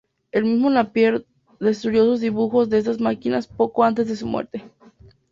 El 0.31 0.45
mismo 0.45 0.67
Napier 0.71 1.27
destruyó 1.59 2.05
sus 2.05 2.21
dibujos 2.21 2.71
de 2.71 2.79
estas 2.79 2.99
máquinas 2.99 3.45
poco 3.45 3.83
antes 3.83 4.07
de 4.07 4.15
su 4.15 4.25
muerte. 4.25 4.67